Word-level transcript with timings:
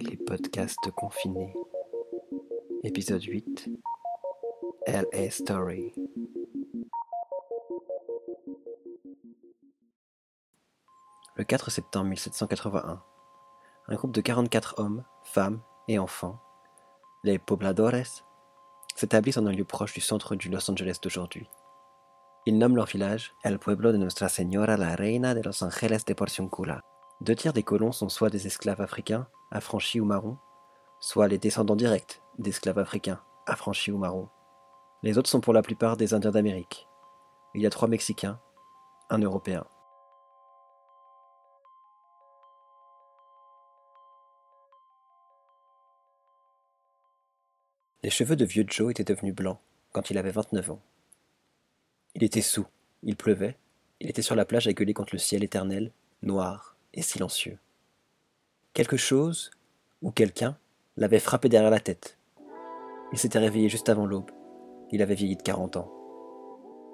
Les 0.00 0.16
podcasts 0.16 0.90
confinés. 0.96 1.54
Épisode 2.84 3.22
8. 3.22 3.68
LA 4.86 5.30
Story. 5.30 5.92
Le 11.36 11.44
4 11.44 11.70
septembre 11.70 12.10
1781, 12.10 13.02
un 13.88 13.94
groupe 13.94 14.12
de 14.12 14.20
44 14.20 14.74
hommes, 14.78 15.04
femmes 15.22 15.60
et 15.86 15.98
enfants, 15.98 16.40
les 17.24 17.38
pobladores, 17.38 18.24
s'établissent 18.96 19.38
en 19.38 19.46
un 19.46 19.52
lieu 19.52 19.64
proche 19.64 19.94
du 19.94 20.00
centre 20.00 20.34
du 20.34 20.48
Los 20.48 20.70
Angeles 20.70 20.98
d'aujourd'hui. 21.02 21.48
Ils 22.46 22.58
nomment 22.58 22.76
leur 22.76 22.86
village 22.86 23.34
El 23.44 23.58
Pueblo 23.58 23.92
de 23.92 23.98
Nuestra 23.98 24.28
Señora 24.28 24.76
la 24.76 24.96
Reina 24.96 25.34
de 25.34 25.42
Los 25.42 25.62
Angeles 25.62 26.04
de 26.06 26.14
Porciuncula. 26.14 26.82
Deux 27.20 27.34
tiers 27.34 27.52
des 27.52 27.64
colons 27.64 27.90
sont 27.90 28.08
soit 28.08 28.30
des 28.30 28.46
esclaves 28.46 28.80
africains, 28.80 29.26
affranchis 29.50 29.98
ou 29.98 30.04
marrons, 30.04 30.38
soit 31.00 31.26
les 31.26 31.38
descendants 31.38 31.74
directs 31.74 32.22
d'esclaves 32.38 32.78
africains, 32.78 33.20
affranchis 33.46 33.90
ou 33.90 33.98
marrons. 33.98 34.28
Les 35.02 35.18
autres 35.18 35.28
sont 35.28 35.40
pour 35.40 35.52
la 35.52 35.62
plupart 35.62 35.96
des 35.96 36.14
Indiens 36.14 36.30
d'Amérique. 36.30 36.86
Il 37.54 37.62
y 37.62 37.66
a 37.66 37.70
trois 37.70 37.88
Mexicains, 37.88 38.40
un 39.10 39.18
Européen. 39.18 39.66
Les 48.04 48.10
cheveux 48.10 48.36
de 48.36 48.44
vieux 48.44 48.64
Joe 48.68 48.92
étaient 48.92 49.02
devenus 49.02 49.34
blancs 49.34 49.58
quand 49.90 50.10
il 50.10 50.18
avait 50.18 50.30
29 50.30 50.70
ans. 50.70 50.82
Il 52.14 52.22
était 52.22 52.42
sous, 52.42 52.66
il 53.02 53.16
pleuvait, 53.16 53.58
il 53.98 54.08
était 54.08 54.22
sur 54.22 54.36
la 54.36 54.44
plage 54.44 54.68
à 54.68 54.72
gueuler 54.72 54.94
contre 54.94 55.16
le 55.16 55.18
ciel 55.18 55.42
éternel, 55.42 55.92
noir 56.22 56.77
et 56.94 57.02
silencieux. 57.02 57.58
Quelque 58.74 58.96
chose, 58.96 59.50
ou 60.02 60.10
quelqu'un, 60.10 60.56
l'avait 60.96 61.18
frappé 61.18 61.48
derrière 61.48 61.70
la 61.70 61.80
tête. 61.80 62.18
Il 63.12 63.18
s'était 63.18 63.38
réveillé 63.38 63.68
juste 63.68 63.88
avant 63.88 64.06
l'aube. 64.06 64.30
Il 64.90 65.02
avait 65.02 65.14
vieilli 65.14 65.36
de 65.36 65.42
40 65.42 65.76
ans. 65.76 65.92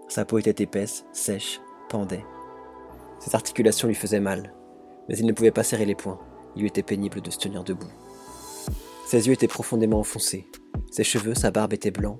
Sa 0.08 0.24
peau 0.24 0.38
était 0.38 0.62
épaisse, 0.62 1.04
sèche, 1.12 1.60
pendait. 1.88 2.24
Ses 3.18 3.34
articulations 3.34 3.88
lui 3.88 3.94
faisaient 3.94 4.20
mal, 4.20 4.52
mais 5.08 5.16
il 5.16 5.26
ne 5.26 5.32
pouvait 5.32 5.50
pas 5.50 5.62
serrer 5.62 5.86
les 5.86 5.94
poings. 5.94 6.20
Il 6.56 6.60
lui 6.60 6.68
était 6.68 6.82
pénible 6.82 7.20
de 7.20 7.30
se 7.30 7.38
tenir 7.38 7.64
debout. 7.64 7.90
Ses 9.06 9.26
yeux 9.26 9.32
étaient 9.32 9.48
profondément 9.48 9.98
enfoncés. 9.98 10.46
Ses 10.90 11.04
cheveux, 11.04 11.34
sa 11.34 11.50
barbe 11.50 11.72
étaient 11.72 11.90
blancs. 11.90 12.18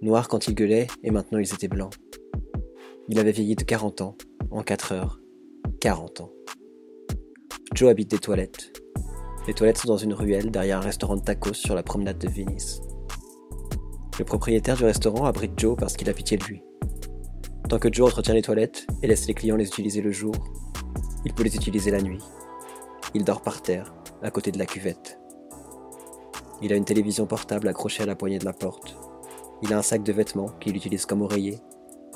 Noirs 0.00 0.28
quand 0.28 0.46
il 0.48 0.54
gueulait, 0.54 0.86
et 1.02 1.10
maintenant 1.10 1.38
ils 1.38 1.52
étaient 1.52 1.68
blancs. 1.68 1.94
Il 3.08 3.18
avait 3.18 3.32
vieilli 3.32 3.56
de 3.56 3.64
40 3.64 4.00
ans, 4.02 4.16
en 4.50 4.62
4 4.62 4.92
heures. 4.92 5.20
40 5.80 6.20
ans. 6.20 6.30
Joe 7.78 7.90
habite 7.90 8.10
des 8.10 8.18
toilettes. 8.18 8.72
Les 9.46 9.54
toilettes 9.54 9.78
sont 9.78 9.86
dans 9.86 9.96
une 9.96 10.12
ruelle 10.12 10.50
derrière 10.50 10.78
un 10.78 10.80
restaurant 10.80 11.14
de 11.14 11.20
tacos 11.20 11.54
sur 11.54 11.76
la 11.76 11.84
promenade 11.84 12.18
de 12.18 12.28
Venice. 12.28 12.80
Le 14.18 14.24
propriétaire 14.24 14.76
du 14.76 14.82
restaurant 14.82 15.26
abrite 15.26 15.52
Joe 15.56 15.76
parce 15.78 15.96
qu'il 15.96 16.10
a 16.10 16.12
pitié 16.12 16.36
de 16.38 16.42
lui. 16.42 16.64
Tant 17.68 17.78
que 17.78 17.88
Joe 17.92 18.08
entretient 18.08 18.34
les 18.34 18.42
toilettes 18.42 18.84
et 19.00 19.06
laisse 19.06 19.28
les 19.28 19.34
clients 19.34 19.54
les 19.54 19.68
utiliser 19.68 20.00
le 20.00 20.10
jour, 20.10 20.34
il 21.24 21.32
peut 21.32 21.44
les 21.44 21.54
utiliser 21.54 21.92
la 21.92 22.02
nuit. 22.02 22.18
Il 23.14 23.22
dort 23.22 23.42
par 23.42 23.62
terre, 23.62 23.94
à 24.22 24.32
côté 24.32 24.50
de 24.50 24.58
la 24.58 24.66
cuvette. 24.66 25.20
Il 26.60 26.72
a 26.72 26.76
une 26.76 26.84
télévision 26.84 27.26
portable 27.26 27.68
accrochée 27.68 28.02
à 28.02 28.06
la 28.06 28.16
poignée 28.16 28.40
de 28.40 28.44
la 28.44 28.54
porte. 28.54 28.98
Il 29.62 29.72
a 29.72 29.78
un 29.78 29.82
sac 29.82 30.02
de 30.02 30.12
vêtements 30.12 30.50
qu'il 30.58 30.76
utilise 30.76 31.06
comme 31.06 31.22
oreiller 31.22 31.60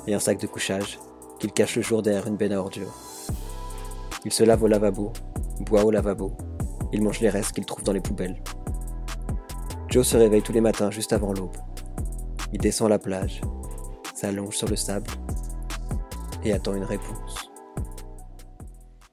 et 0.07 0.13
un 0.13 0.19
sac 0.19 0.41
de 0.41 0.47
couchage 0.47 0.99
qu'il 1.39 1.53
cache 1.53 1.77
le 1.77 1.83
jour 1.83 2.01
derrière 2.01 2.27
une 2.27 2.35
benne 2.35 2.51
à 2.51 2.59
ordures. 2.59 2.93
Il 4.25 4.33
se 4.33 4.43
lave 4.43 4.61
au 4.61 4.67
lavabo, 4.67 5.13
boit 5.61 5.85
au 5.85 5.91
lavabo, 5.91 6.35
il 6.91 7.01
mange 7.01 7.19
les 7.19 7.29
restes 7.29 7.53
qu'il 7.53 7.65
trouve 7.65 7.83
dans 7.83 7.93
les 7.93 8.01
poubelles. 8.01 8.41
Joe 9.89 10.07
se 10.07 10.17
réveille 10.17 10.41
tous 10.41 10.53
les 10.53 10.61
matins 10.61 10.91
juste 10.91 11.13
avant 11.13 11.33
l'aube. 11.33 11.55
Il 12.51 12.59
descend 12.59 12.89
la 12.89 12.99
plage, 12.99 13.41
s'allonge 14.13 14.57
sur 14.57 14.67
le 14.67 14.75
sable 14.75 15.09
et 16.43 16.53
attend 16.53 16.75
une 16.75 16.83
réponse. 16.83 17.51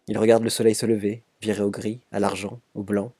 Il 0.08 0.18
regarde 0.18 0.42
le 0.42 0.50
soleil 0.50 0.74
se 0.74 0.86
lever, 0.86 1.22
viré 1.40 1.62
au 1.62 1.70
gris, 1.70 2.00
à 2.12 2.20
l'argent, 2.20 2.60
au 2.74 2.82
blanc. 2.82 3.12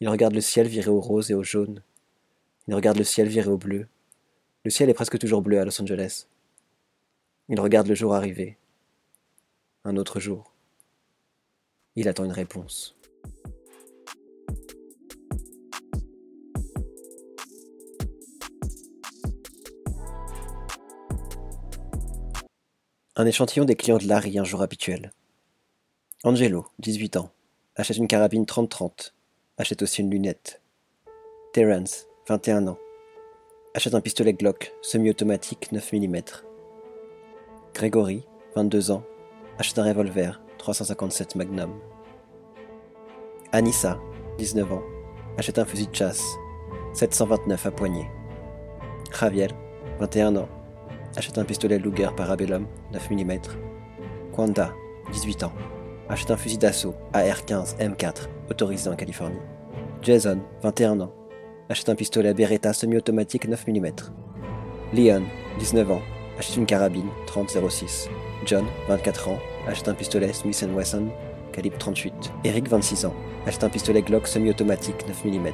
Il 0.00 0.08
regarde 0.08 0.34
le 0.34 0.40
ciel 0.40 0.66
viré 0.66 0.90
au 0.90 1.00
rose 1.00 1.30
et 1.30 1.34
au 1.34 1.42
jaune. 1.42 1.82
Il 2.66 2.74
regarde 2.74 2.98
le 2.98 3.04
ciel 3.04 3.28
viré 3.28 3.48
au 3.48 3.58
bleu. 3.58 3.86
Le 4.64 4.70
ciel 4.70 4.90
est 4.90 4.94
presque 4.94 5.18
toujours 5.18 5.42
bleu 5.42 5.60
à 5.60 5.64
Los 5.64 5.80
Angeles. 5.80 6.26
Il 7.48 7.60
regarde 7.60 7.86
le 7.86 7.94
jour 7.94 8.14
arriver. 8.14 8.56
Un 9.84 9.96
autre 9.96 10.20
jour. 10.20 10.52
Il 12.00 12.08
attend 12.08 12.24
une 12.24 12.30
réponse. 12.30 12.96
Un 23.16 23.26
échantillon 23.26 23.64
des 23.64 23.74
clients 23.74 23.98
de 23.98 24.06
Larry 24.06 24.38
un 24.38 24.44
jour 24.44 24.62
habituel. 24.62 25.10
Angelo, 26.22 26.66
18 26.78 27.16
ans, 27.16 27.32
achète 27.74 27.96
une 27.96 28.06
carabine 28.06 28.44
30-30, 28.44 29.10
achète 29.56 29.82
aussi 29.82 30.02
une 30.02 30.10
lunette. 30.12 30.62
Terence, 31.52 32.06
21 32.28 32.68
ans, 32.68 32.78
achète 33.74 33.94
un 33.94 34.00
pistolet 34.00 34.34
Glock 34.34 34.72
semi-automatique 34.82 35.72
9 35.72 35.94
mm. 35.94 36.20
Gregory, 37.74 38.22
22 38.54 38.92
ans, 38.92 39.02
achète 39.58 39.80
un 39.80 39.84
revolver 39.84 40.40
357 40.58 41.36
Magnum. 41.36 41.70
Anissa, 43.52 43.98
19 44.38 44.72
ans, 44.72 44.82
achète 45.38 45.58
un 45.58 45.64
fusil 45.64 45.86
de 45.86 45.94
chasse 45.94 46.24
729 46.92 47.66
à 47.66 47.70
poignée. 47.70 48.10
Javier, 49.18 49.48
21 50.00 50.36
ans, 50.36 50.48
achète 51.16 51.38
un 51.38 51.44
pistolet 51.44 51.78
Luger 51.78 52.10
Parabellum 52.16 52.66
9 52.92 53.10
mm. 53.10 53.32
Kwanda, 54.32 54.72
18 55.12 55.44
ans, 55.44 55.52
achète 56.08 56.30
un 56.30 56.36
fusil 56.36 56.58
d'assaut 56.58 56.94
AR-15 57.12 57.76
M4 57.78 58.28
autorisé 58.50 58.90
en 58.90 58.96
Californie. 58.96 59.40
Jason, 60.02 60.40
21 60.62 61.00
ans, 61.00 61.12
achète 61.68 61.88
un 61.88 61.94
pistolet 61.94 62.34
Beretta 62.34 62.72
semi-automatique 62.72 63.48
9 63.48 63.66
mm. 63.68 63.86
Leon, 64.92 65.22
19 65.58 65.90
ans, 65.90 66.02
achète 66.38 66.56
une 66.56 66.66
carabine 66.66 67.08
30-06. 67.26 68.08
John, 68.46 68.64
24 68.88 69.28
ans, 69.28 69.38
achète 69.66 69.88
un 69.88 69.94
pistolet 69.94 70.32
Smith 70.32 70.64
Wesson 70.74 71.08
calibre 71.52 71.78
38. 71.78 72.32
Eric, 72.44 72.68
26 72.68 73.06
ans, 73.06 73.14
achète 73.46 73.64
un 73.64 73.68
pistolet 73.68 74.02
Glock 74.02 74.26
semi-automatique 74.26 75.06
9 75.06 75.24
mm. 75.24 75.48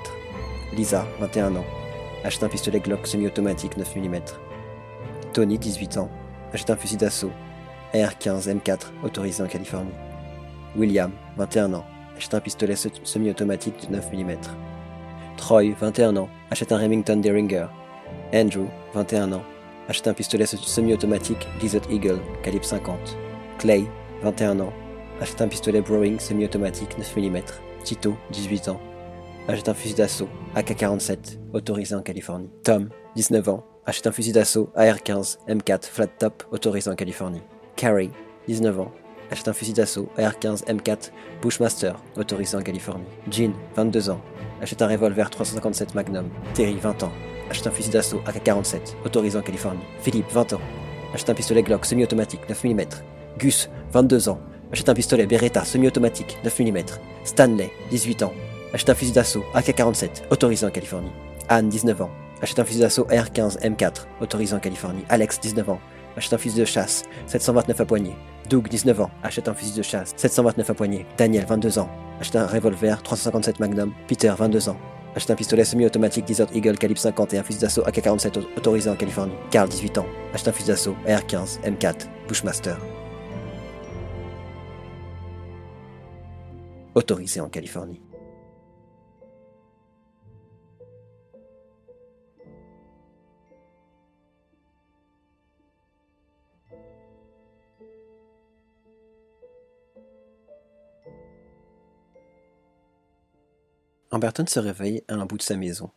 Lisa, 0.77 1.07
21 1.21 1.57
ans, 1.57 1.65
achète 2.25 2.43
un 2.43 2.49
pistolet 2.49 2.81
Glock 2.81 3.07
semi-automatique 3.07 3.77
9 3.77 3.97
mm. 3.97 4.21
Tony, 5.33 5.59
18 5.59 5.97
ans, 5.99 6.11
achète 6.53 6.71
un 6.71 6.77
fusil 6.77 6.97
d'assaut 6.97 7.33
AR-15 7.95 8.49
M4 8.49 8.79
autorisé 9.03 9.43
en 9.43 9.47
Californie. 9.47 9.93
William, 10.77 11.11
21 11.39 11.73
ans, 11.75 11.85
achète 12.17 12.35
un 12.35 12.41
pistolet 12.41 12.77
semi-automatique 12.77 13.89
de 13.89 13.97
9 13.97 14.13
mm. 14.13 14.37
Troy, 15.37 15.75
21 15.81 16.17
ans, 16.17 16.29
achète 16.51 16.73
un 16.73 16.79
Remington 16.79 17.17
Derringer. 17.17 17.67
Andrew, 18.33 18.67
21 18.95 19.33
ans, 19.33 19.43
achète 19.89 20.09
un 20.09 20.15
pistolet 20.15 20.47
semi-automatique 20.47 21.47
Desert 21.61 21.91
Eagle 21.91 22.19
calibre 22.43 22.65
50. 22.65 23.17
Clay, 23.59 23.85
21 24.23 24.61
ans, 24.61 24.73
achète 25.21 25.41
un 25.41 25.49
pistolet 25.49 25.81
Browning 25.81 26.19
semi-automatique 26.19 26.97
9 26.99 27.17
mm. 27.17 27.39
Tito, 27.85 28.17
18 28.33 28.69
ans, 28.69 28.81
achète 29.49 29.69
un 29.69 29.75
fusil 29.75 29.95
d'assaut 29.95 30.29
AK-47 30.55 31.39
autorisé 31.53 31.95
en 31.95 32.03
Californie. 32.03 32.51
Tom, 32.63 32.89
19 33.17 33.49
ans, 33.49 33.65
achète 33.87 34.07
un 34.07 34.13
fusil 34.13 34.33
d'assaut 34.33 34.71
AR-15 34.75 35.39
M4 35.49 35.85
flat 35.85 36.07
top 36.07 36.45
autorisé 36.51 36.91
en 36.91 36.95
Californie. 36.95 37.43
Carrie, 37.77 38.11
19 38.49 38.81
ans, 38.81 38.93
achète 39.31 39.49
un 39.49 39.53
fusil 39.53 39.75
d'assaut 39.75 40.09
AR-15 40.17 40.65
M4 40.65 41.11
Bushmaster 41.43 41.95
autorisé 42.17 42.57
en 42.57 42.63
Californie. 42.63 43.05
Jean, 43.31 43.53
22 43.77 44.11
ans, 44.11 44.21
achète 44.63 44.81
un 44.81 44.89
revolver 44.89 45.29
357 45.29 45.95
Magnum. 45.95 46.31
Terry, 46.55 46.77
20 46.77 47.03
ans, 47.03 47.13
achète 47.51 47.67
un 47.67 47.71
fusil 47.71 47.91
d'assaut 47.91 48.21
AK-47 48.27 48.95
autorisé 49.05 49.39
en 49.39 49.43
Californie. 49.43 49.85
Philippe, 50.01 50.31
20 50.33 50.55
ans, 50.55 50.61
achète 51.15 51.31
un 51.31 51.35
pistolet 51.35 51.63
Glock 51.63 51.85
semi-automatique 51.85 52.49
9 52.49 52.65
mm. 52.65 52.81
Gus, 53.39 53.69
22 53.93 54.29
ans, 54.29 54.41
achète 54.73 54.89
un 54.89 54.95
pistolet 54.95 55.27
Beretta 55.27 55.65
semi-automatique 55.65 56.39
9 56.45 56.61
mm. 56.61 56.79
Stanley, 57.25 57.71
18 57.91 58.23
ans, 58.23 58.33
achète 58.73 58.91
un 58.91 58.95
fusil 58.95 59.13
d'assaut 59.13 59.45
AK-47 59.55 60.25
autorisé 60.31 60.67
en 60.67 60.71
Californie. 60.71 61.13
Anne, 61.49 61.69
19 61.69 62.03
ans, 62.03 62.11
achète 62.43 62.59
un 62.59 62.65
fusil 62.65 62.81
d'assaut 62.81 63.07
AR-15 63.11 63.61
M4 63.61 64.07
autorisé 64.21 64.55
en 64.55 64.61
Californie. 64.61 65.05
Alex, 65.09 65.41
19 65.41 65.71
ans, 65.71 65.81
achète 66.17 66.33
un 66.33 66.39
fusil 66.39 66.61
de 66.61 66.65
chasse 66.65 67.05
729 67.27 67.81
à 67.81 67.85
poignée. 67.85 68.17
Doug, 68.49 68.69
19 68.69 69.01
ans, 69.01 69.11
achète 69.23 69.49
un 69.49 69.55
fusil 69.55 69.75
de 69.75 69.83
chasse 69.83 70.13
729 70.17 70.71
à 70.71 70.75
poignée. 70.75 71.07
Daniel, 71.17 71.47
22 71.47 71.79
ans, 71.79 71.89
achète 72.21 72.37
un 72.37 72.47
revolver 72.47 73.03
357 73.03 73.61
Magnum. 73.61 73.93
Peter, 74.07 74.33
22 74.37 74.69
ans, 74.69 74.77
achète 75.15 75.31
un 75.31 75.37
pistolet 75.37 75.65
semi-automatique 75.65 76.25
Desert 76.25 76.49
Eagle 76.55 76.79
calibre 76.79 77.01
50 77.01 77.35
et 77.35 77.39
un 77.39 77.43
fusil 77.43 77.61
d'assaut 77.61 77.83
AK-47 77.87 78.39
autorisé 78.57 78.91
en 78.91 78.97
Californie. 78.97 79.35
Carl, 79.51 79.69
18 79.69 79.99
ans, 79.99 80.07
achète 80.33 80.49
un 80.49 80.53
fusil 80.53 80.69
d'assaut 80.69 80.97
AR-15 81.07 81.61
M4 81.63 82.07
Bushmaster. 82.29 82.77
autorisé 86.95 87.41
en 87.41 87.49
Californie. 87.49 88.01
Amberton 104.15 104.47
se 104.47 104.61
réveille 104.61 105.03
à 105.09 105.15
un 105.15 105.27
bout 105.27 105.39
de 105.39 105.43
sa 105.43 105.57
maison, 105.57 105.91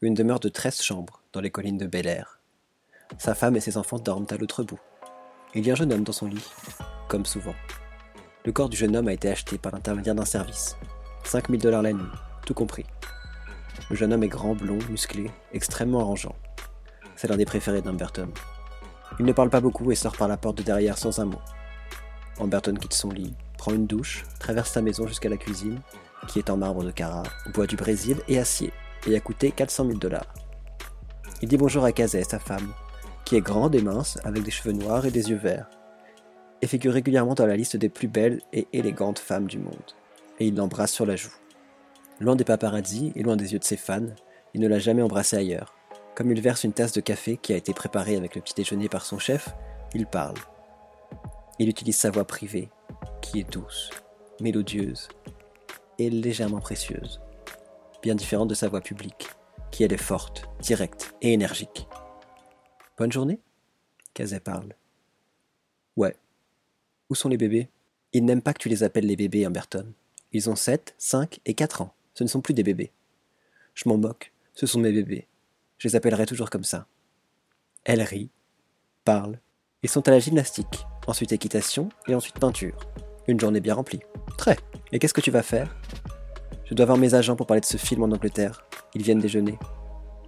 une 0.00 0.14
demeure 0.14 0.40
de 0.40 0.48
13 0.48 0.80
chambres 0.80 1.20
dans 1.34 1.42
les 1.42 1.50
collines 1.50 1.76
de 1.76 1.86
Bel 1.86 2.06
Air. 2.06 2.40
Sa 3.18 3.34
femme 3.34 3.56
et 3.56 3.60
ses 3.60 3.76
enfants 3.76 3.98
dorment 3.98 4.26
à 4.30 4.38
l'autre 4.38 4.62
bout. 4.62 4.80
Il 5.54 5.66
y 5.66 5.68
a 5.68 5.74
un 5.74 5.76
jeune 5.76 5.92
homme 5.92 6.02
dans 6.02 6.14
son 6.14 6.28
lit, 6.28 6.50
comme 7.08 7.26
souvent. 7.26 7.54
Le 8.46 8.52
corps 8.52 8.70
du 8.70 8.78
jeune 8.78 8.96
homme 8.96 9.08
a 9.08 9.12
été 9.12 9.28
acheté 9.28 9.58
par 9.58 9.70
l'intermédiaire 9.70 10.14
d'un 10.14 10.24
service. 10.24 10.78
5000 11.24 11.60
dollars 11.60 11.82
la 11.82 11.92
nuit, 11.92 12.10
tout 12.46 12.54
compris. 12.54 12.86
Le 13.90 13.96
jeune 13.96 14.14
homme 14.14 14.24
est 14.24 14.28
grand, 14.28 14.54
blond, 14.54 14.78
musclé, 14.88 15.30
extrêmement 15.52 16.00
arrangeant. 16.00 16.36
C'est 17.16 17.28
l'un 17.28 17.36
des 17.36 17.44
préférés 17.44 17.82
d'Amberton. 17.82 18.30
Il 19.18 19.26
ne 19.26 19.32
parle 19.34 19.50
pas 19.50 19.60
beaucoup 19.60 19.92
et 19.92 19.94
sort 19.94 20.16
par 20.16 20.28
la 20.28 20.38
porte 20.38 20.56
de 20.56 20.62
derrière 20.62 20.96
sans 20.96 21.18
un 21.18 21.26
mot. 21.26 21.42
Amberton 22.38 22.76
quitte 22.76 22.94
son 22.94 23.10
lit, 23.10 23.34
prend 23.58 23.74
une 23.74 23.86
douche, 23.86 24.24
traverse 24.38 24.72
sa 24.72 24.80
maison 24.80 25.06
jusqu'à 25.06 25.28
la 25.28 25.36
cuisine 25.36 25.82
qui 26.28 26.38
est 26.38 26.50
en 26.50 26.56
marbre 26.56 26.84
de 26.84 26.90
Carrare, 26.90 27.32
bois 27.52 27.66
du 27.66 27.76
Brésil 27.76 28.18
et 28.28 28.38
acier, 28.38 28.72
et 29.06 29.16
a 29.16 29.20
coûté 29.20 29.50
400 29.50 29.86
000 29.86 29.98
dollars. 29.98 30.34
Il 31.42 31.48
dit 31.48 31.56
bonjour 31.56 31.84
à 31.84 31.92
Kazé, 31.92 32.22
sa 32.22 32.38
femme, 32.38 32.72
qui 33.24 33.36
est 33.36 33.40
grande 33.40 33.74
et 33.74 33.82
mince, 33.82 34.18
avec 34.24 34.42
des 34.42 34.50
cheveux 34.50 34.72
noirs 34.72 35.06
et 35.06 35.10
des 35.10 35.30
yeux 35.30 35.36
verts, 35.36 35.68
et 36.60 36.66
figure 36.66 36.92
régulièrement 36.92 37.34
dans 37.34 37.46
la 37.46 37.56
liste 37.56 37.76
des 37.76 37.88
plus 37.88 38.08
belles 38.08 38.40
et 38.52 38.68
élégantes 38.72 39.18
femmes 39.18 39.46
du 39.46 39.58
monde, 39.58 39.92
et 40.38 40.46
il 40.46 40.56
l'embrasse 40.56 40.92
sur 40.92 41.06
la 41.06 41.16
joue. 41.16 41.34
Loin 42.20 42.36
des 42.36 42.44
paparazzis 42.44 43.12
et 43.16 43.22
loin 43.22 43.36
des 43.36 43.52
yeux 43.52 43.58
de 43.58 43.64
ses 43.64 43.76
fans, 43.76 44.14
il 44.54 44.60
ne 44.60 44.68
l'a 44.68 44.78
jamais 44.78 45.02
embrassée 45.02 45.36
ailleurs. 45.36 45.74
Comme 46.14 46.30
il 46.30 46.40
verse 46.40 46.62
une 46.62 46.72
tasse 46.72 46.92
de 46.92 47.00
café 47.00 47.36
qui 47.36 47.52
a 47.52 47.56
été 47.56 47.72
préparée 47.72 48.16
avec 48.16 48.36
le 48.36 48.42
petit 48.42 48.54
déjeuner 48.54 48.88
par 48.88 49.04
son 49.04 49.18
chef, 49.18 49.48
il 49.94 50.06
parle. 50.06 50.36
Il 51.58 51.68
utilise 51.68 51.96
sa 51.96 52.10
voix 52.10 52.24
privée, 52.24 52.68
qui 53.22 53.40
est 53.40 53.50
douce, 53.50 53.90
mélodieuse 54.40 55.08
et 55.98 56.10
légèrement 56.10 56.60
précieuse, 56.60 57.20
bien 58.02 58.14
différente 58.14 58.48
de 58.48 58.54
sa 58.54 58.68
voix 58.68 58.80
publique, 58.80 59.28
qui 59.70 59.84
elle 59.84 59.92
est 59.92 59.96
forte, 59.96 60.48
directe 60.60 61.14
et 61.22 61.32
énergique. 61.32 61.86
Bonne 62.98 63.12
journée 63.12 63.40
Kazé 64.14 64.40
parle. 64.40 64.74
Ouais. 65.96 66.16
Où 67.08 67.14
sont 67.14 67.28
les 67.28 67.36
bébés? 67.36 67.68
Ils 68.12 68.24
n'aiment 68.24 68.42
pas 68.42 68.52
que 68.52 68.58
tu 68.58 68.68
les 68.68 68.82
appelles 68.82 69.06
les 69.06 69.16
bébés, 69.16 69.46
Humberton. 69.46 69.92
Ils 70.32 70.50
ont 70.50 70.56
7, 70.56 70.94
5 70.98 71.40
et 71.46 71.54
4 71.54 71.82
ans. 71.82 71.94
Ce 72.14 72.24
ne 72.24 72.28
sont 72.28 72.42
plus 72.42 72.54
des 72.54 72.62
bébés. 72.62 72.92
Je 73.74 73.88
m'en 73.88 73.96
moque. 73.96 74.32
Ce 74.54 74.66
sont 74.66 74.80
mes 74.80 74.92
bébés. 74.92 75.26
Je 75.78 75.88
les 75.88 75.96
appellerai 75.96 76.26
toujours 76.26 76.50
comme 76.50 76.64
ça. 76.64 76.86
Elle 77.84 78.02
rit, 78.02 78.30
parle. 79.04 79.38
Ils 79.82 79.88
sont 79.88 80.06
à 80.06 80.10
la 80.10 80.18
gymnastique, 80.18 80.86
ensuite 81.06 81.32
équitation 81.32 81.88
et 82.06 82.14
ensuite 82.14 82.38
peinture. 82.38 82.76
Une 83.28 83.38
journée 83.38 83.60
bien 83.60 83.74
remplie. 83.74 84.00
Très. 84.36 84.56
Et 84.90 84.98
qu'est-ce 84.98 85.14
que 85.14 85.20
tu 85.20 85.30
vas 85.30 85.42
faire? 85.42 85.74
Je 86.64 86.74
dois 86.74 86.86
voir 86.86 86.98
mes 86.98 87.14
agents 87.14 87.36
pour 87.36 87.46
parler 87.46 87.60
de 87.60 87.66
ce 87.66 87.76
film 87.76 88.02
en 88.02 88.10
Angleterre. 88.10 88.64
Ils 88.94 89.02
viennent 89.02 89.20
déjeuner. 89.20 89.58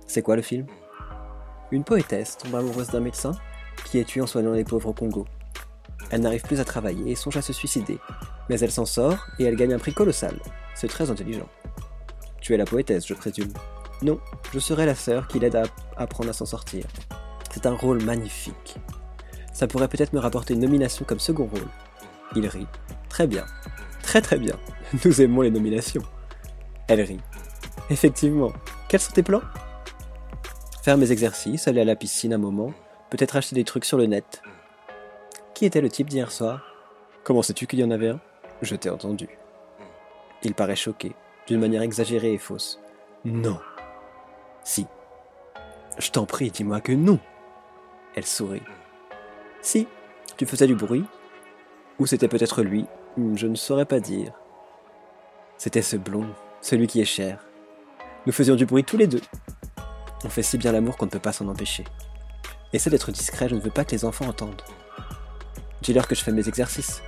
C'est 0.07 0.23
quoi 0.23 0.37
le 0.37 0.43
film? 0.43 0.67
Une 1.73 1.83
poétesse 1.83 2.39
tombe 2.39 2.55
amoureuse 2.55 2.91
d'un 2.91 3.01
médecin 3.01 3.33
qui 3.85 3.99
est 3.99 4.05
tué 4.05 4.21
en 4.21 4.27
soignant 4.27 4.53
les 4.53 4.63
pauvres 4.63 4.91
au 4.91 4.93
Congo. 4.93 5.27
Elle 6.11 6.21
n'arrive 6.21 6.43
plus 6.43 6.61
à 6.61 6.65
travailler 6.65 7.11
et 7.11 7.17
songe 7.17 7.37
à 7.37 7.43
se 7.43 7.53
suicider. 7.53 7.99
Mais 8.49 8.61
elle 8.61 8.71
s'en 8.71 8.85
sort 8.85 9.27
et 9.41 9.45
elle 9.45 9.57
gagne 9.57 9.75
un 9.75 9.79
prix 9.79 9.93
colossal. 9.93 10.39
C'est 10.77 10.89
très 10.89 11.11
intelligent. 11.11 11.49
Tu 12.41 12.55
es 12.55 12.57
la 12.57 12.65
poétesse, 12.65 13.07
je 13.07 13.15
présume. 13.15 13.53
Non, 14.03 14.21
je 14.53 14.59
serai 14.61 14.87
la 14.87 14.95
sœur 14.95 15.27
qui 15.27 15.41
l'aide 15.41 15.57
à 15.57 15.65
apprendre 15.97 16.31
à 16.31 16.33
s'en 16.33 16.47
sortir. 16.47 16.85
C'est 17.51 17.67
un 17.67 17.75
rôle 17.75 18.05
magnifique. 18.05 18.77
Ça 19.53 19.67
pourrait 19.67 19.89
peut-être 19.89 20.13
me 20.13 20.21
rapporter 20.21 20.55
une 20.55 20.61
nomination 20.61 21.05
comme 21.05 21.21
second 21.21 21.47
rôle. 21.47 21.69
Il 22.35 22.47
rit. 22.47 22.67
Très 23.09 23.27
bien. 23.27 23.45
Très 24.03 24.21
très 24.21 24.39
bien. 24.39 24.55
Nous 25.05 25.21
aimons 25.21 25.43
les 25.43 25.51
nominations. 25.51 26.03
Elle 26.89 27.01
rit. 27.01 27.21
Effectivement. 27.91 28.53
Quels 28.89 29.01
sont 29.01 29.13
tes 29.13 29.23
plans? 29.23 29.43
Faire 30.83 30.99
mes 30.99 31.13
exercices, 31.13 31.67
aller 31.69 31.81
à 31.81 31.85
la 31.85 31.97
piscine 31.97 32.35
un 32.35 32.39
moment, 32.39 32.73
peut-être 33.11 33.37
acheter 33.37 33.55
des 33.55 33.65
trucs 33.65 33.85
sur 33.87 33.97
le 33.97 34.07
net. 34.07 34.43
Qui 35.55 35.65
était 35.65 35.81
le 35.81 35.89
type 35.89 36.11
d'hier 36.11 36.31
soir? 36.31 36.63
Comment 37.23 37.43
sais-tu 37.43 37.67
qu'il 37.67 37.79
y 37.79 37.85
en 37.85 37.91
avait 37.91 38.11
un? 38.11 38.21
Je 38.61 38.77
t'ai 38.77 38.91
entendu. 38.91 39.29
Il 40.43 40.55
paraît 40.55 40.77
choqué, 40.77 41.15
d'une 41.47 41.61
manière 41.61 41.83
exagérée 41.83 42.35
et 42.35 42.39
fausse. 42.39 42.81
Non. 43.25 43.59
Si. 44.63 44.87
Je 45.99 46.11
t'en 46.11 46.27
prie, 46.27 46.51
dis-moi 46.51 46.81
que 46.81 46.93
non. 46.93 47.19
Elle 48.15 48.27
sourit. 48.27 48.63
Si, 49.63 49.89
tu 50.37 50.45
faisais 50.45 50.67
du 50.67 50.75
bruit, 50.75 51.05
ou 51.99 52.07
c'était 52.07 52.29
peut-être 52.29 52.63
lui, 52.63 52.87
je 53.35 53.47
ne 53.47 53.55
saurais 53.55 53.85
pas 53.85 54.01
dire. 54.01 54.33
C'était 55.59 55.83
ce 55.83 55.97
blond, 55.97 56.27
celui 56.61 56.87
qui 56.87 57.01
est 57.01 57.05
cher. 57.05 57.45
Nous 58.27 58.33
faisions 58.33 58.57
du 58.57 58.67
bruit 58.67 58.85
tous 58.85 58.97
les 58.97 59.07
deux. 59.07 59.21
On 60.25 60.29
fait 60.29 60.43
si 60.43 60.59
bien 60.59 60.73
l'amour 60.73 60.97
qu'on 60.97 61.07
ne 61.07 61.11
peut 61.11 61.19
pas 61.19 61.33
s'en 61.33 61.49
empêcher. 61.49 61.85
Essaie 62.73 62.91
d'être 62.91 63.13
discret, 63.13 63.49
je 63.49 63.55
ne 63.55 63.61
veux 63.61 63.71
pas 63.71 63.85
que 63.85 63.93
les 63.93 64.05
enfants 64.05 64.27
entendent. 64.27 64.63
Dis-leur 65.83 66.09
que 66.09 66.15
je 66.15 66.25
fais 66.25 66.33
mes 66.33 66.49
exercices. 66.49 67.03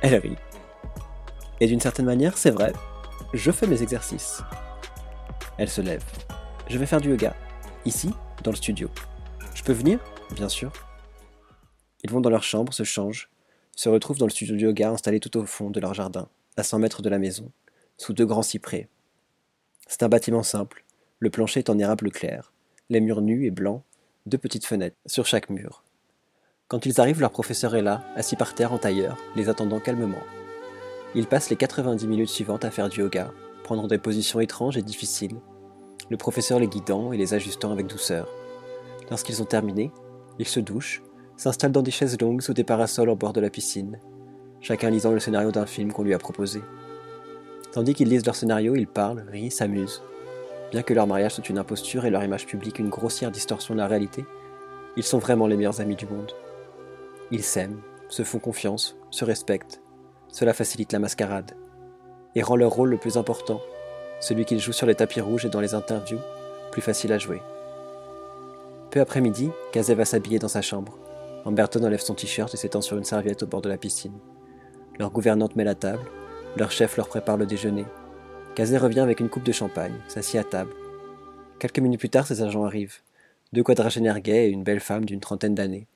Elle 0.00 0.14
rit. 0.14 0.38
Et 1.60 1.66
d'une 1.66 1.80
certaine 1.80 2.06
manière, 2.06 2.38
c'est 2.38 2.50
vrai, 2.50 2.72
je 3.32 3.50
fais 3.50 3.66
mes 3.66 3.82
exercices. 3.82 4.42
Elle 5.58 5.68
se 5.68 5.80
lève. 5.80 6.04
Je 6.68 6.78
vais 6.78 6.86
faire 6.86 7.00
du 7.00 7.10
yoga. 7.10 7.34
Ici, 7.84 8.14
dans 8.42 8.50
le 8.50 8.56
studio. 8.56 8.88
Je 9.54 9.62
peux 9.62 9.72
venir? 9.72 9.98
Bien 10.30 10.48
sûr. 10.48 10.72
Ils 12.02 12.10
vont 12.10 12.20
dans 12.20 12.30
leur 12.30 12.42
chambre, 12.42 12.72
se 12.72 12.82
changent, 12.82 13.28
se 13.76 13.88
retrouvent 13.88 14.18
dans 14.18 14.26
le 14.26 14.30
studio 14.30 14.54
de 14.54 14.60
yoga 14.60 14.90
installé 14.90 15.20
tout 15.20 15.36
au 15.36 15.44
fond 15.44 15.70
de 15.70 15.80
leur 15.80 15.94
jardin, 15.94 16.28
à 16.56 16.62
100 16.62 16.78
mètres 16.78 17.02
de 17.02 17.08
la 17.08 17.18
maison, 17.18 17.50
sous 17.96 18.12
deux 18.12 18.26
grands 18.26 18.42
cyprès. 18.42 18.88
C'est 19.86 20.02
un 20.02 20.08
bâtiment 20.08 20.42
simple, 20.42 20.84
le 21.18 21.30
plancher 21.30 21.60
est 21.60 21.70
en 21.70 21.78
érable 21.78 22.10
clair, 22.10 22.52
les 22.90 23.00
murs 23.00 23.22
nus 23.22 23.46
et 23.46 23.50
blancs, 23.50 23.82
deux 24.26 24.38
petites 24.38 24.66
fenêtres 24.66 24.96
sur 25.06 25.26
chaque 25.26 25.50
mur. 25.50 25.84
Quand 26.68 26.86
ils 26.86 27.00
arrivent, 27.00 27.20
leur 27.20 27.30
professeur 27.30 27.76
est 27.76 27.82
là, 27.82 28.02
assis 28.16 28.36
par 28.36 28.54
terre 28.54 28.72
en 28.72 28.78
tailleur, 28.78 29.18
les 29.36 29.48
attendant 29.48 29.80
calmement. 29.80 30.22
Ils 31.14 31.26
passent 31.26 31.50
les 31.50 31.56
90 31.56 32.06
minutes 32.06 32.30
suivantes 32.30 32.64
à 32.64 32.70
faire 32.70 32.88
du 32.88 33.00
yoga, 33.00 33.32
prendre 33.62 33.86
des 33.86 33.98
positions 33.98 34.40
étranges 34.40 34.76
et 34.76 34.82
difficiles, 34.82 35.36
le 36.10 36.16
professeur 36.16 36.58
les 36.58 36.68
guidant 36.68 37.12
et 37.12 37.16
les 37.16 37.34
ajustant 37.34 37.72
avec 37.72 37.86
douceur. 37.86 38.28
Lorsqu'ils 39.10 39.42
ont 39.42 39.46
terminé, 39.46 39.90
ils 40.38 40.48
se 40.48 40.60
douchent, 40.60 41.02
s'installe 41.36 41.72
dans 41.72 41.82
des 41.82 41.90
chaises 41.90 42.20
longues 42.20 42.42
sous 42.42 42.54
des 42.54 42.64
parasols 42.64 43.10
au 43.10 43.16
bord 43.16 43.32
de 43.32 43.40
la 43.40 43.50
piscine, 43.50 43.98
chacun 44.60 44.90
lisant 44.90 45.12
le 45.12 45.20
scénario 45.20 45.50
d'un 45.50 45.66
film 45.66 45.92
qu'on 45.92 46.04
lui 46.04 46.14
a 46.14 46.18
proposé. 46.18 46.62
Tandis 47.72 47.94
qu'ils 47.94 48.08
lisent 48.08 48.26
leur 48.26 48.36
scénario, 48.36 48.76
ils 48.76 48.86
parlent, 48.86 49.24
rient, 49.30 49.50
s'amusent. 49.50 50.02
Bien 50.70 50.82
que 50.82 50.94
leur 50.94 51.06
mariage 51.06 51.34
soit 51.34 51.48
une 51.48 51.58
imposture 51.58 52.04
et 52.06 52.10
leur 52.10 52.22
image 52.22 52.46
publique 52.46 52.78
une 52.78 52.88
grossière 52.88 53.30
distorsion 53.30 53.74
de 53.74 53.80
la 53.80 53.88
réalité, 53.88 54.24
ils 54.96 55.02
sont 55.02 55.18
vraiment 55.18 55.46
les 55.46 55.56
meilleurs 55.56 55.80
amis 55.80 55.96
du 55.96 56.06
monde. 56.06 56.32
Ils 57.30 57.42
s'aiment, 57.42 57.80
se 58.08 58.22
font 58.22 58.38
confiance, 58.38 58.96
se 59.10 59.24
respectent. 59.24 59.82
Cela 60.28 60.52
facilite 60.52 60.92
la 60.92 60.98
mascarade 60.98 61.52
et 62.34 62.42
rend 62.42 62.56
leur 62.56 62.72
rôle 62.72 62.90
le 62.90 62.96
plus 62.96 63.16
important, 63.16 63.60
celui 64.20 64.44
qu'ils 64.44 64.60
jouent 64.60 64.72
sur 64.72 64.86
les 64.86 64.94
tapis 64.94 65.20
rouges 65.20 65.44
et 65.44 65.50
dans 65.50 65.60
les 65.60 65.74
interviews, 65.74 66.18
plus 66.72 66.82
facile 66.82 67.12
à 67.12 67.18
jouer. 67.18 67.40
Peu 68.90 69.00
après 69.00 69.20
midi, 69.20 69.50
Kazé 69.72 69.94
va 69.94 70.04
s'habiller 70.04 70.38
dans 70.38 70.48
sa 70.48 70.62
chambre. 70.62 70.96
Amberton 71.44 71.84
enlève 71.84 72.00
son 72.00 72.14
t-shirt 72.14 72.52
et 72.54 72.56
s'étend 72.56 72.80
sur 72.80 72.96
une 72.96 73.04
serviette 73.04 73.42
au 73.42 73.46
bord 73.46 73.60
de 73.60 73.68
la 73.68 73.76
piscine. 73.76 74.18
Leur 74.98 75.10
gouvernante 75.10 75.56
met 75.56 75.64
la 75.64 75.74
table, 75.74 76.10
leur 76.56 76.70
chef 76.70 76.96
leur 76.96 77.08
prépare 77.08 77.36
le 77.36 77.46
déjeuner. 77.46 77.84
Kazé 78.54 78.78
revient 78.78 79.00
avec 79.00 79.20
une 79.20 79.28
coupe 79.28 79.44
de 79.44 79.52
champagne, 79.52 79.98
s'assied 80.08 80.38
à 80.38 80.44
table. 80.44 80.72
Quelques 81.58 81.80
minutes 81.80 82.00
plus 82.00 82.08
tard, 82.08 82.26
ses 82.26 82.42
agents 82.42 82.64
arrivent. 82.64 83.00
Deux 83.52 83.62
quadragénaires 83.62 84.20
gays 84.20 84.46
et 84.46 84.50
une 84.50 84.64
belle 84.64 84.80
femme 84.80 85.04
d'une 85.04 85.20
trentaine 85.20 85.54
d'années. 85.54 85.86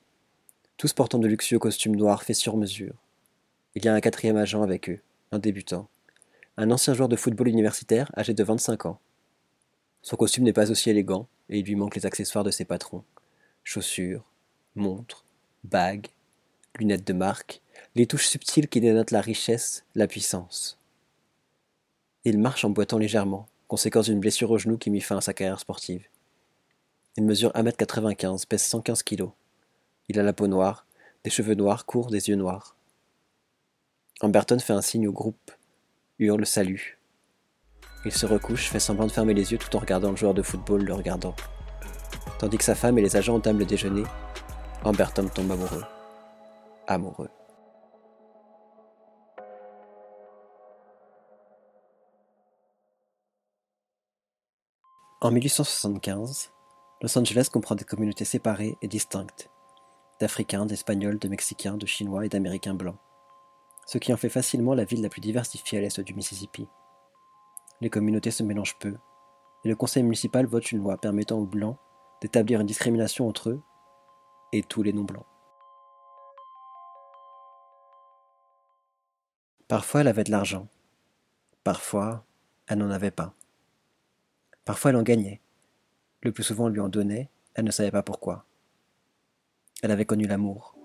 Tous 0.77 0.93
portant 0.93 1.19
de 1.19 1.27
luxueux 1.27 1.59
costumes 1.59 1.95
noirs 1.95 2.23
faits 2.23 2.35
sur 2.35 2.55
mesure. 2.55 2.95
Il 3.75 3.85
y 3.85 3.87
a 3.87 3.93
un 3.93 4.01
quatrième 4.01 4.37
agent 4.37 4.61
avec 4.61 4.89
eux, 4.89 4.99
un 5.31 5.39
débutant. 5.39 5.87
Un 6.57 6.71
ancien 6.71 6.93
joueur 6.93 7.09
de 7.09 7.15
football 7.15 7.47
universitaire 7.47 8.11
âgé 8.17 8.33
de 8.33 8.43
25 8.43 8.85
ans. 8.85 8.99
Son 10.01 10.15
costume 10.15 10.43
n'est 10.43 10.53
pas 10.53 10.71
aussi 10.71 10.89
élégant 10.89 11.27
et 11.49 11.59
il 11.59 11.65
lui 11.65 11.75
manque 11.75 11.95
les 11.95 12.05
accessoires 12.05 12.43
de 12.43 12.51
ses 12.51 12.65
patrons. 12.65 13.03
Chaussures, 13.63 14.25
montres, 14.75 15.25
bagues, 15.63 16.07
lunettes 16.77 17.07
de 17.07 17.13
marque, 17.13 17.61
les 17.95 18.07
touches 18.07 18.27
subtiles 18.27 18.67
qui 18.67 18.81
dénotent 18.81 19.11
la 19.11 19.21
richesse, 19.21 19.83
la 19.95 20.07
puissance. 20.07 20.77
Il 22.25 22.37
marche 22.37 22.65
en 22.65 22.69
boitant 22.69 22.97
légèrement, 22.97 23.47
conséquence 23.67 24.05
d'une 24.05 24.19
blessure 24.19 24.51
au 24.51 24.57
genou 24.57 24.77
qui 24.77 24.89
mit 24.89 25.01
fin 25.01 25.17
à 25.17 25.21
sa 25.21 25.33
carrière 25.33 25.59
sportive. 25.59 26.07
Il 27.17 27.23
mesure 27.23 27.51
1m95, 27.51 28.45
pèse 28.45 28.63
115 28.63 29.03
kg. 29.03 29.29
Il 30.09 30.19
a 30.19 30.23
la 30.23 30.33
peau 30.33 30.47
noire, 30.47 30.85
des 31.23 31.29
cheveux 31.29 31.55
noirs 31.55 31.85
courts, 31.85 32.09
des 32.09 32.29
yeux 32.29 32.35
noirs. 32.35 32.75
Amberton 34.21 34.59
fait 34.59 34.73
un 34.73 34.81
signe 34.81 35.07
au 35.07 35.11
groupe. 35.11 35.51
hurle 36.19 36.45
salut. 36.45 36.99
Il 38.05 38.11
se 38.11 38.25
recouche, 38.25 38.69
fait 38.69 38.79
semblant 38.79 39.07
de 39.07 39.11
fermer 39.11 39.33
les 39.33 39.51
yeux 39.51 39.57
tout 39.57 39.75
en 39.75 39.79
regardant 39.79 40.11
le 40.11 40.17
joueur 40.17 40.33
de 40.33 40.41
football 40.41 40.83
le 40.83 40.93
regardant. 40.93 41.35
Tandis 42.39 42.57
que 42.57 42.63
sa 42.63 42.75
femme 42.75 42.97
et 42.97 43.01
les 43.01 43.17
agents 43.17 43.35
entament 43.35 43.59
le 43.59 43.65
déjeuner, 43.65 44.03
Amber 44.85 45.07
Tom 45.13 45.29
tombe 45.29 45.51
amoureux. 45.51 45.83
Amoureux. 46.87 47.29
En 55.19 55.31
1875, 55.31 56.53
Los 57.01 57.17
Angeles 57.17 57.49
comprend 57.51 57.75
des 57.75 57.83
communautés 57.83 58.23
séparées 58.23 58.77
et 58.81 58.87
distinctes, 58.87 59.49
d'Africains, 60.21 60.65
d'Espagnols, 60.65 61.19
de 61.19 61.27
Mexicains, 61.27 61.75
de 61.75 61.85
Chinois 61.85 62.25
et 62.25 62.29
d'Américains 62.29 62.73
blancs, 62.73 62.99
ce 63.85 63.97
qui 63.97 64.13
en 64.13 64.17
fait 64.17 64.29
facilement 64.29 64.75
la 64.75 64.85
ville 64.85 65.01
la 65.01 65.09
plus 65.09 65.19
diversifiée 65.19 65.79
à 65.79 65.81
l'est 65.81 65.99
du 65.99 66.13
Mississippi. 66.13 66.69
Les 67.81 67.89
communautés 67.89 68.31
se 68.31 68.43
mélangent 68.43 68.79
peu, 68.79 68.95
et 69.65 69.67
le 69.67 69.75
conseil 69.75 70.03
municipal 70.03 70.45
vote 70.45 70.71
une 70.71 70.79
loi 70.79 70.95
permettant 70.95 71.37
aux 71.37 71.45
Blancs 71.45 71.75
d'établir 72.21 72.61
une 72.61 72.67
discrimination 72.67 73.27
entre 73.27 73.49
eux 73.49 73.61
et 74.51 74.63
tous 74.63 74.83
les 74.83 74.93
non-blancs. 74.93 75.25
Parfois 79.67 80.01
elle 80.01 80.07
avait 80.07 80.23
de 80.23 80.31
l'argent, 80.31 80.67
parfois 81.63 82.25
elle 82.67 82.79
n'en 82.79 82.89
avait 82.89 83.11
pas. 83.11 83.33
Parfois 84.65 84.91
elle 84.91 84.97
en 84.97 85.03
gagnait. 85.03 85.41
Le 86.21 86.31
plus 86.31 86.43
souvent 86.43 86.65
on 86.65 86.69
lui 86.69 86.79
en 86.79 86.89
donnait, 86.89 87.29
elle 87.53 87.65
ne 87.65 87.71
savait 87.71 87.91
pas 87.91 88.03
pourquoi. 88.03 88.45
Elle 89.81 89.91
avait 89.91 90.05
connu 90.05 90.25
l'amour. 90.25 90.75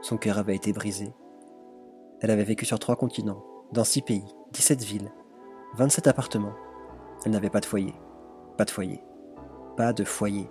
Son 0.00 0.16
cœur 0.16 0.38
avait 0.38 0.56
été 0.56 0.72
brisé. 0.72 1.12
Elle 2.20 2.30
avait 2.30 2.44
vécu 2.44 2.64
sur 2.64 2.78
trois 2.78 2.96
continents, 2.96 3.44
dans 3.72 3.84
six 3.84 4.02
pays, 4.02 4.24
dix-sept 4.52 4.82
villes, 4.82 5.12
vingt-sept 5.74 6.06
appartements. 6.06 6.54
Elle 7.24 7.32
n'avait 7.32 7.50
pas 7.50 7.60
de 7.60 7.66
foyer. 7.66 7.94
Pas 8.56 8.64
de 8.64 8.70
foyer. 8.70 9.02
Pas 9.76 9.92
de 9.92 10.04
foyer. 10.04 10.48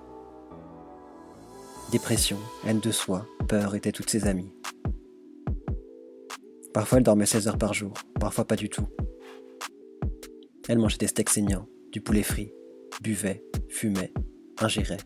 Dépression, 1.91 2.38
haine 2.65 2.82
de 2.82 2.91
soi, 2.91 3.25
peur 3.48 3.74
étaient 3.74 3.94
toutes 3.94 4.10
ses 4.10 4.27
amies. 4.27 4.51
Parfois 6.74 6.98
elle 6.98 7.06
dormait 7.06 7.25
16 7.25 7.48
heures 7.48 7.58
par 7.58 7.74
jour, 7.74 7.94
parfois 8.20 8.46
pas 8.46 8.58
du 8.58 8.67
tout. 8.67 8.88
Elle 10.67 10.79
mangeait 10.79 10.98
des 10.98 11.08
steaks 11.08 11.29
saignants, 11.29 11.70
du 11.94 12.01
poulet 12.01 12.24
frit, 12.24 12.51
buvait, 13.01 13.41
fumait, 13.70 14.12
ingérait. 14.60 14.98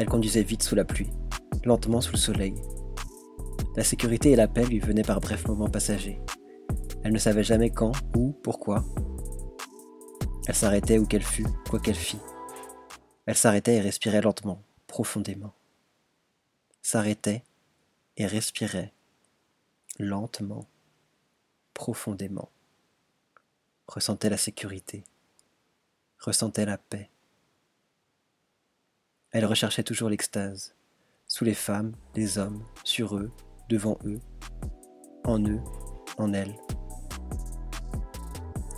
Elle 0.00 0.08
conduisait 0.08 0.42
vite 0.42 0.64
sous 0.64 0.74
la 0.74 0.84
pluie, 0.84 1.10
lentement 1.64 2.00
sous 2.00 2.12
le 2.12 2.18
soleil. 2.18 2.54
La 3.76 3.84
sécurité 3.84 4.32
et 4.32 4.36
la 4.36 4.48
paix 4.48 4.64
lui 4.64 4.80
venaient 4.80 5.02
par 5.02 5.20
brefs 5.20 5.46
moments 5.46 5.70
passagers. 5.70 6.20
Elle 7.04 7.12
ne 7.12 7.18
savait 7.18 7.44
jamais 7.44 7.70
quand, 7.70 7.92
où, 8.16 8.32
pourquoi. 8.42 8.84
Elle 10.48 10.56
s'arrêtait 10.56 10.98
où 10.98 11.06
qu'elle 11.06 11.22
fût, 11.22 11.46
quoi 11.68 11.78
qu'elle 11.78 11.94
fît. 11.94 12.18
Elle 13.26 13.36
s'arrêtait 13.36 13.76
et 13.76 13.80
respirait 13.80 14.22
lentement, 14.22 14.64
profondément. 14.90 15.54
S'arrêtait 16.82 17.42
et 18.16 18.26
respirait 18.26 18.92
lentement, 19.98 20.66
profondément. 21.74 22.50
Ressentait 23.86 24.30
la 24.30 24.36
sécurité 24.36 25.04
ressentait 26.20 26.66
la 26.66 26.78
paix. 26.78 27.10
Elle 29.32 29.46
recherchait 29.46 29.82
toujours 29.82 30.10
l'extase, 30.10 30.74
sous 31.26 31.44
les 31.44 31.54
femmes, 31.54 31.94
les 32.14 32.38
hommes, 32.38 32.64
sur 32.84 33.16
eux, 33.16 33.30
devant 33.68 33.98
eux, 34.04 34.20
en 35.24 35.40
eux, 35.40 35.60
en 36.18 36.32
elle. 36.32 36.54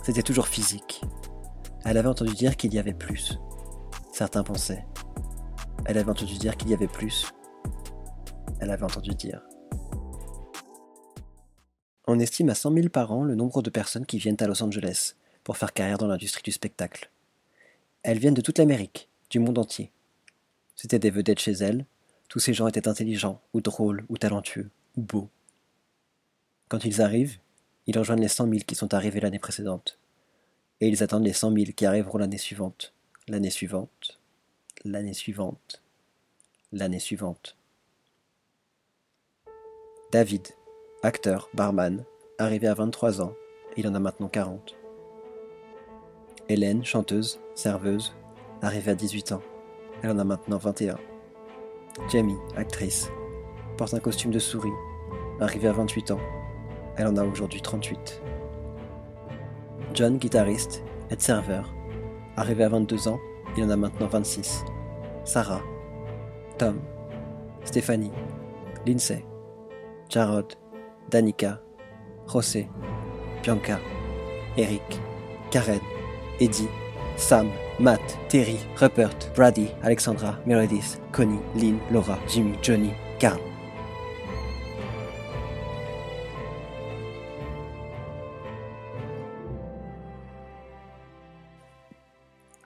C'était 0.03 0.23
toujours 0.23 0.47
physique. 0.47 1.01
Elle 1.85 1.97
avait 1.97 2.09
entendu 2.09 2.33
dire 2.33 2.55
qu'il 2.55 2.73
y 2.73 2.79
avait 2.79 2.93
plus. 2.93 3.37
Certains 4.13 4.43
pensaient. 4.43 4.85
Elle 5.85 5.97
avait 5.97 6.11
entendu 6.11 6.37
dire 6.37 6.55
qu'il 6.55 6.69
y 6.69 6.73
avait 6.73 6.87
plus. 6.87 7.25
Elle 8.61 8.71
avait 8.71 8.85
entendu 8.85 9.11
dire. 9.15 9.41
On 12.07 12.19
estime 12.19 12.49
à 12.49 12.55
100 12.55 12.73
000 12.73 12.89
par 12.89 13.11
an 13.11 13.23
le 13.23 13.35
nombre 13.35 13.61
de 13.61 13.69
personnes 13.69 14.05
qui 14.05 14.17
viennent 14.17 14.37
à 14.39 14.47
Los 14.47 14.63
Angeles 14.63 15.15
pour 15.43 15.57
faire 15.57 15.73
carrière 15.73 15.97
dans 15.97 16.07
l'industrie 16.07 16.43
du 16.43 16.51
spectacle. 16.51 17.09
Elles 18.01 18.19
viennent 18.19 18.33
de 18.33 18.41
toute 18.41 18.59
l'Amérique, 18.59 19.09
du 19.29 19.39
monde 19.39 19.57
entier. 19.57 19.91
C'étaient 20.75 20.99
des 20.99 21.11
vedettes 21.11 21.39
chez 21.39 21.51
elles, 21.51 21.85
tous 22.29 22.39
ces 22.39 22.53
gens 22.53 22.67
étaient 22.67 22.87
intelligents, 22.87 23.41
ou 23.53 23.59
drôles, 23.59 24.05
ou 24.09 24.17
talentueux, 24.17 24.69
ou 24.95 25.01
beaux. 25.01 25.29
Quand 26.69 26.85
ils 26.85 27.01
arrivent, 27.01 27.39
ils 27.87 27.97
rejoignent 27.97 28.21
les 28.21 28.29
cent 28.29 28.47
mille 28.47 28.65
qui 28.65 28.75
sont 28.75 28.93
arrivés 28.93 29.19
l'année 29.19 29.39
précédente. 29.39 29.99
Et 30.79 30.87
ils 30.87 31.03
attendent 31.03 31.25
les 31.25 31.33
cent 31.33 31.51
mille 31.51 31.75
qui 31.75 31.85
arriveront 31.85 32.17
l'année 32.17 32.37
suivante, 32.37 32.93
l'année 33.27 33.49
suivante, 33.49 34.19
l'année 34.85 35.13
suivante, 35.13 35.81
l'année 36.73 36.99
suivante. 36.99 37.57
David, 40.11 40.49
acteur, 41.03 41.49
barman, 41.53 42.03
arrivé 42.37 42.67
à 42.67 42.73
23 42.73 43.21
ans, 43.21 43.33
il 43.77 43.87
en 43.87 43.95
a 43.95 43.99
maintenant 43.99 44.27
40. 44.27 44.75
Hélène, 46.49 46.83
chanteuse, 46.83 47.39
serveuse, 47.55 48.13
arrivée 48.61 48.91
à 48.91 48.95
18 48.95 49.31
ans. 49.31 49.41
Elle 50.01 50.11
en 50.11 50.19
a 50.19 50.23
maintenant 50.25 50.57
21. 50.57 50.97
Jamie, 52.09 52.37
actrice, 52.57 53.09
porte 53.77 53.93
un 53.93 53.99
costume 53.99 54.31
de 54.31 54.39
souris, 54.39 54.69
arrivée 55.39 55.69
à 55.69 55.73
28 55.73 56.11
ans. 56.11 56.19
Elle 56.97 57.07
en 57.07 57.15
a 57.15 57.23
aujourd'hui 57.23 57.61
38. 57.61 58.21
John, 59.93 60.17
guitariste, 60.17 60.83
est 61.09 61.21
serveur, 61.21 61.73
arrivé 62.35 62.65
à 62.65 62.69
22 62.69 63.07
ans, 63.07 63.19
il 63.55 63.63
en 63.63 63.69
a 63.69 63.77
maintenant 63.77 64.07
26. 64.07 64.65
Sarah, 65.23 65.61
Tom, 66.57 66.79
Stéphanie, 67.63 68.11
Lindsay, 68.85 69.25
Jarod, 70.09 70.55
Danica, 71.09 71.59
José, 72.27 72.67
Bianca, 73.41 73.79
Eric, 74.57 74.99
Karen, 75.51 75.79
Eddie, 76.39 76.69
Sam, 77.15 77.49
Matt, 77.79 78.01
Terry, 78.29 78.59
Rupert, 78.79 79.31
Brady, 79.35 79.71
Alexandra, 79.83 80.39
Meredith, 80.45 80.99
Connie, 81.11 81.41
Lynn, 81.55 81.79
Laura, 81.91 82.19
Jimmy, 82.27 82.57
Johnny, 82.61 82.93
Carl. 83.19 83.52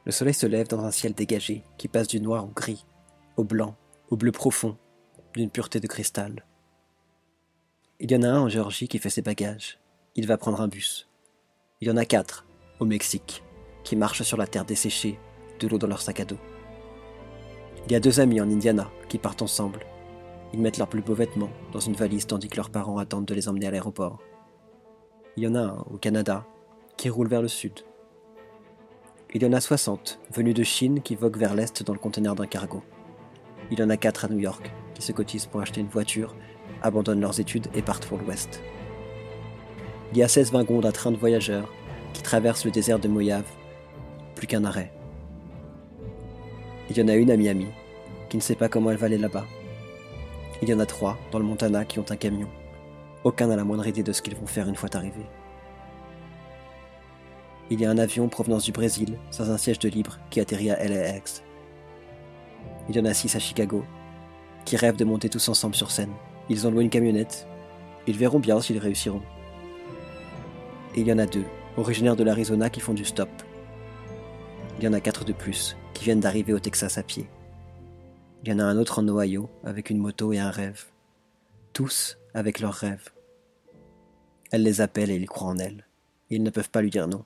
Le 0.07 0.13
soleil 0.13 0.33
se 0.33 0.47
lève 0.47 0.69
dans 0.69 0.85
un 0.85 0.91
ciel 0.91 1.13
dégagé 1.13 1.65
qui 1.77 1.89
passe 1.89 2.07
du 2.07 2.21
noir 2.21 2.45
au 2.45 2.53
gris, 2.55 2.85
au 3.35 3.43
blanc, 3.43 3.75
au 4.09 4.15
bleu 4.15 4.31
profond, 4.31 4.77
d'une 5.33 5.49
pureté 5.49 5.81
de 5.81 5.87
cristal. 5.87 6.45
Il 7.99 8.09
y 8.09 8.15
en 8.15 8.23
a 8.23 8.29
un 8.29 8.39
en 8.39 8.47
Géorgie 8.47 8.87
qui 8.87 8.99
fait 8.99 9.09
ses 9.09 9.21
bagages. 9.21 9.79
Il 10.15 10.25
va 10.25 10.37
prendre 10.37 10.61
un 10.61 10.69
bus. 10.69 11.09
Il 11.81 11.89
y 11.89 11.91
en 11.91 11.97
a 11.97 12.05
quatre 12.05 12.45
au 12.79 12.85
Mexique 12.85 13.43
qui 13.83 13.97
marchent 13.97 14.23
sur 14.23 14.37
la 14.37 14.47
terre 14.47 14.63
desséchée, 14.63 15.19
de 15.59 15.67
l'eau 15.67 15.77
dans 15.77 15.87
leur 15.87 16.01
sac 16.01 16.21
à 16.21 16.25
dos. 16.25 16.39
Il 17.87 17.91
y 17.91 17.95
a 17.95 17.99
deux 17.99 18.21
amis 18.21 18.39
en 18.39 18.49
Indiana 18.49 18.89
qui 19.09 19.17
partent 19.17 19.41
ensemble. 19.41 19.85
Ils 20.53 20.61
mettent 20.61 20.77
leurs 20.77 20.87
plus 20.87 21.01
beaux 21.01 21.15
vêtements 21.15 21.51
dans 21.73 21.81
une 21.81 21.95
valise 21.95 22.27
tandis 22.27 22.47
que 22.47 22.55
leurs 22.55 22.69
parents 22.69 22.97
attendent 22.97 23.25
de 23.25 23.33
les 23.33 23.49
emmener 23.49 23.67
à 23.67 23.71
l'aéroport. 23.71 24.19
Il 25.35 25.43
y 25.43 25.47
en 25.47 25.55
a 25.55 25.63
un 25.63 25.79
au 25.91 25.97
Canada 25.97 26.47
qui 26.95 27.09
roule 27.09 27.27
vers 27.27 27.41
le 27.41 27.49
sud. 27.49 27.81
Il 29.37 29.43
y 29.43 29.45
en 29.45 29.53
a 29.53 29.61
60 29.61 30.19
venus 30.33 30.55
de 30.55 30.63
Chine 30.63 30.99
qui 31.03 31.13
voguent 31.13 31.37
vers 31.37 31.53
l'est 31.53 31.83
dans 31.83 31.93
le 31.93 31.99
conteneur 31.99 32.33
d'un 32.33 32.47
cargo. 32.47 32.81
Il 33.69 33.77
y 33.77 33.83
en 33.83 33.89
a 33.91 33.95
quatre 33.95 34.25
à 34.25 34.29
New 34.29 34.39
York 34.39 34.71
qui 34.95 35.03
se 35.03 35.11
cotisent 35.11 35.45
pour 35.45 35.61
acheter 35.61 35.79
une 35.79 35.89
voiture, 35.89 36.35
abandonnent 36.81 37.21
leurs 37.21 37.39
études 37.39 37.67
et 37.75 37.83
partent 37.83 38.07
pour 38.07 38.17
l'ouest. 38.17 38.63
Il 40.11 40.17
y 40.17 40.23
a 40.23 40.27
16 40.27 40.53
wagons 40.53 40.79
d'un 40.79 40.91
train 40.91 41.11
de 41.11 41.17
voyageurs 41.17 41.71
qui 42.13 42.23
traversent 42.23 42.65
le 42.65 42.71
désert 42.71 42.97
de 42.97 43.07
Mojave 43.07 43.45
plus 44.33 44.47
qu'un 44.47 44.65
arrêt. 44.65 44.91
Il 46.89 46.97
y 46.97 47.01
en 47.03 47.07
a 47.07 47.13
une 47.13 47.29
à 47.29 47.37
Miami, 47.37 47.67
qui 48.29 48.37
ne 48.37 48.41
sait 48.41 48.55
pas 48.55 48.69
comment 48.69 48.89
elle 48.89 48.97
va 48.97 49.05
aller 49.05 49.19
là-bas. 49.19 49.45
Il 50.63 50.69
y 50.69 50.73
en 50.73 50.79
a 50.79 50.87
trois 50.87 51.15
dans 51.31 51.37
le 51.37 51.45
Montana 51.45 51.85
qui 51.85 51.99
ont 51.99 52.09
un 52.09 52.15
camion. 52.15 52.49
Aucun 53.23 53.45
n'a 53.45 53.55
la 53.55 53.63
moindre 53.63 53.85
idée 53.85 54.01
de 54.01 54.13
ce 54.13 54.23
qu'ils 54.23 54.35
vont 54.35 54.47
faire 54.47 54.67
une 54.67 54.75
fois 54.75 54.89
arrivés. 54.95 55.27
Il 57.69 57.81
y 57.81 57.85
a 57.85 57.89
un 57.89 57.97
avion 57.97 58.29
provenance 58.29 58.63
du 58.63 58.71
Brésil, 58.71 59.17
sans 59.31 59.51
un 59.51 59.57
siège 59.57 59.79
de 59.79 59.89
libre, 59.89 60.19
qui 60.29 60.39
atterrit 60.39 60.71
à 60.71 60.87
LAX. 60.87 61.43
Il 62.89 62.95
y 62.95 62.99
en 62.99 63.05
a 63.05 63.13
six 63.13 63.35
à 63.35 63.39
Chicago, 63.39 63.83
qui 64.65 64.77
rêvent 64.77 64.95
de 64.95 65.05
monter 65.05 65.29
tous 65.29 65.49
ensemble 65.49 65.75
sur 65.75 65.91
scène. 65.91 66.13
Ils 66.49 66.65
ont 66.67 66.71
loué 66.71 66.83
une 66.83 66.89
camionnette. 66.89 67.47
Ils 68.07 68.17
verront 68.17 68.39
bien 68.39 68.61
s'ils 68.61 68.77
réussiront. 68.77 69.21
Et 70.95 71.01
il 71.01 71.07
y 71.07 71.13
en 71.13 71.19
a 71.19 71.25
deux, 71.25 71.45
originaires 71.75 72.15
de 72.15 72.23
l'Arizona, 72.23 72.69
qui 72.69 72.79
font 72.79 72.93
du 72.93 73.03
stop, 73.03 73.29
il 74.79 74.83
y 74.83 74.87
en 74.87 74.93
a 74.93 75.01
quatre 75.01 75.25
de 75.25 75.33
plus 75.33 75.75
qui 75.95 76.03
viennent 76.03 76.19
d'arriver 76.19 76.53
au 76.53 76.59
Texas 76.59 76.99
à 76.99 77.03
pied. 77.03 77.27
Il 78.43 78.49
y 78.49 78.53
en 78.53 78.59
a 78.59 78.63
un 78.63 78.77
autre 78.77 78.99
en 78.99 79.07
Ohio 79.07 79.49
avec 79.63 79.89
une 79.89 79.97
moto 79.97 80.33
et 80.33 80.37
un 80.37 80.51
rêve. 80.51 80.85
Tous 81.73 82.19
avec 82.35 82.59
leurs 82.59 82.75
rêves. 82.75 83.09
Elle 84.51 84.61
les 84.61 84.79
appelle 84.79 85.09
et 85.09 85.15
ils 85.15 85.27
croient 85.27 85.47
en 85.47 85.57
elle. 85.57 85.87
Ils 86.29 86.43
ne 86.43 86.51
peuvent 86.51 86.69
pas 86.69 86.83
lui 86.83 86.91
dire 86.91 87.07
non. 87.07 87.25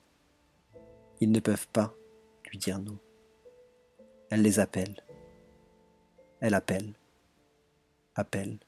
Ils 1.22 1.30
ne 1.30 1.38
peuvent 1.38 1.68
pas 1.68 1.94
lui 2.50 2.58
dire 2.58 2.80
non. 2.80 2.98
Elle 4.28 4.42
les 4.42 4.58
appelle. 4.58 5.04
Elle 6.40 6.52
appelle. 6.52 6.94
Appelle. 8.16 8.58